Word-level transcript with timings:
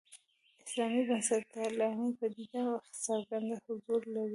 اسلامي 0.63 1.01
بنسټپالنې 1.09 2.09
پدیده 2.19 2.65
څرګند 3.05 3.49
حضور 3.65 4.01
لري. 4.15 4.29